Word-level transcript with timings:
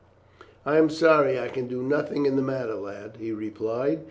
"I 0.65 0.79
am 0.79 0.89
sorry 0.89 1.39
I 1.39 1.47
can 1.47 1.67
do 1.67 1.83
nothing 1.83 2.25
in 2.25 2.35
the 2.35 2.41
matter, 2.41 2.73
lad," 2.73 3.17
he 3.19 3.31
replied. 3.31 3.99